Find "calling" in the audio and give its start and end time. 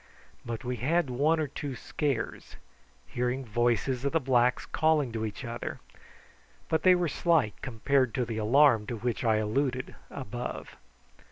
4.65-5.11